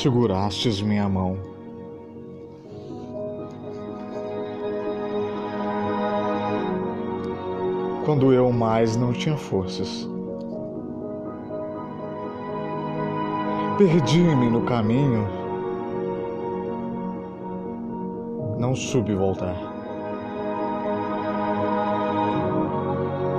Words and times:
segurastes 0.00 0.80
minha 0.80 1.08
mão. 1.08 1.38
Quando 8.04 8.32
eu 8.32 8.52
mais 8.52 8.96
não 8.96 9.12
tinha 9.12 9.36
forças. 9.36 10.08
Perdi-me 13.78 14.50
no 14.50 14.62
caminho, 14.62 15.26
não 18.58 18.74
soube 18.74 19.14
voltar. 19.14 19.56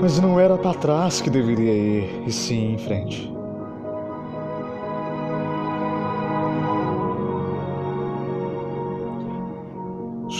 Mas 0.00 0.18
não 0.20 0.40
era 0.40 0.56
para 0.56 0.74
trás 0.74 1.20
que 1.20 1.30
deveria 1.30 1.72
ir, 1.72 2.24
e 2.26 2.32
sim 2.32 2.74
em 2.74 2.78
frente. 2.78 3.33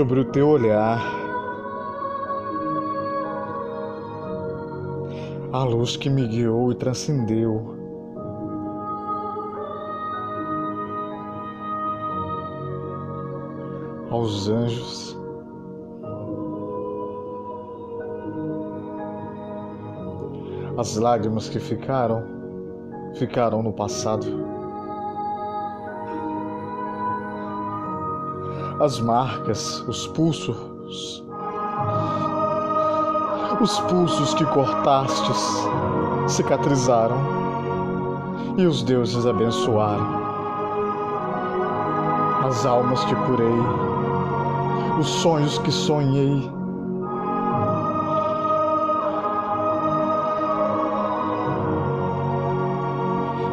Sobre 0.00 0.20
o 0.20 0.24
teu 0.24 0.48
olhar, 0.48 0.98
a 5.52 5.62
luz 5.62 5.94
que 5.94 6.08
me 6.08 6.26
guiou 6.26 6.72
e 6.72 6.74
transcendeu. 6.74 7.76
Aos 14.10 14.48
anjos, 14.48 15.18
as 20.78 20.96
lágrimas 20.96 21.50
que 21.50 21.60
ficaram, 21.60 22.22
ficaram 23.16 23.62
no 23.62 23.74
passado. 23.74 24.49
As 28.80 28.98
marcas, 28.98 29.84
os 29.86 30.06
pulsos, 30.06 31.22
os 33.60 33.78
pulsos 33.80 34.32
que 34.32 34.46
cortastes 34.46 35.68
cicatrizaram 36.26 37.18
e 38.56 38.66
os 38.66 38.82
deuses 38.82 39.26
abençoaram. 39.26 40.18
As 42.46 42.64
almas 42.64 43.04
que 43.04 43.14
curei, 43.26 43.60
os 44.98 45.08
sonhos 45.08 45.58
que 45.58 45.70
sonhei. 45.70 46.50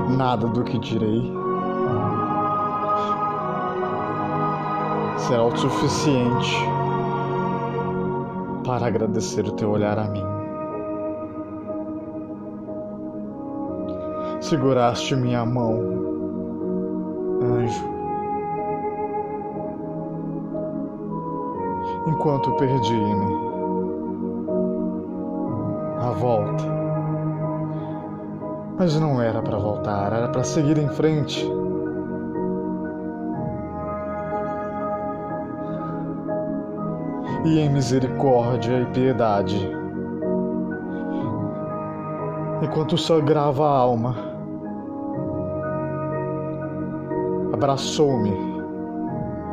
Nada 0.07 0.47
do 0.47 0.63
que 0.63 0.79
direi 0.79 1.46
será 5.17 5.43
o 5.43 5.55
suficiente 5.55 6.55
para 8.65 8.87
agradecer 8.87 9.47
o 9.47 9.51
teu 9.53 9.71
olhar 9.71 9.97
a 9.97 10.07
mim. 10.07 10.23
Seguraste 14.41 15.15
minha 15.15 15.45
mão, 15.45 15.79
anjo, 17.41 17.83
enquanto 22.07 22.51
perdi-me. 22.53 23.47
A 25.99 26.11
volta. 26.11 26.63
Mas 28.77 28.99
não 28.99 29.19
era 29.21 29.41
para 29.41 29.57
voltar, 29.57 30.13
era 30.13 30.29
para 30.29 30.43
seguir 30.43 30.77
em 30.77 30.87
frente. 30.87 31.45
E 37.47 37.59
em 37.59 37.69
misericórdia 37.69 38.81
e 38.81 38.85
piedade. 38.87 39.71
Enquanto 42.61 42.97
sangrava 42.97 43.65
a 43.65 43.77
alma, 43.77 44.15
abraçou-me, 47.53 48.33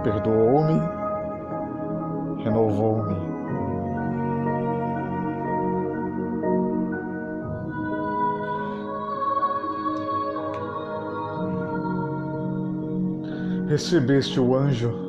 perdoou-me, 0.03 0.81
renovou-me. 2.43 3.15
Recebeste 13.69 14.41
o 14.41 14.55
anjo 14.55 15.04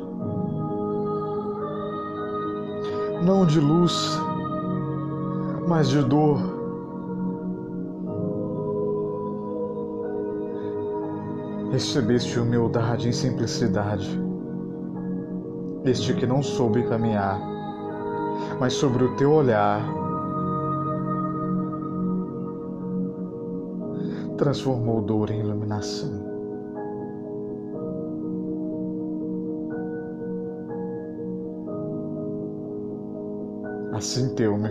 não 3.23 3.45
de 3.45 3.59
luz, 3.59 4.19
mas 5.67 5.89
de 5.89 6.01
dor. 6.03 6.55
Recebeste 11.71 12.39
humildade 12.39 13.09
e 13.09 13.13
simplicidade, 13.13 14.19
este 15.83 16.13
que 16.13 16.25
não 16.25 16.41
soube 16.41 16.83
caminhar, 16.83 17.39
mas 18.59 18.73
sobre 18.73 19.03
o 19.03 19.15
teu 19.15 19.33
olhar 19.33 19.81
transformou 24.37 25.01
dor 25.01 25.31
em 25.31 25.39
iluminação. 25.39 26.34
Assim 33.95 34.35
teu 34.35 34.57
me. 34.57 34.69